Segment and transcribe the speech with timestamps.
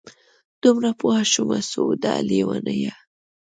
[0.63, 2.93] دومره پوه شومه سعوده لېونیه!